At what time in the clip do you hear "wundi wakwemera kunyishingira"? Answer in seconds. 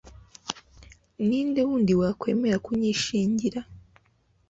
1.67-3.59